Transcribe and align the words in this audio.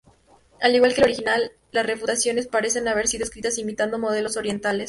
Al 0.61 0.73
igual 0.75 0.95
que 0.95 1.01
el 1.01 1.05
original, 1.05 1.51
las 1.71 1.85
refutaciones 1.85 2.47
parecen 2.47 2.87
haber 2.87 3.07
sido 3.07 3.23
escritas 3.23 3.59
imitando 3.59 3.99
modelos 3.99 4.35
orientales. 4.35 4.79